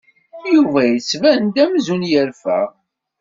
Yuba 0.53 0.81
yettban-d 0.85 1.55
amzun 1.63 2.03
yerfa. 2.11 2.59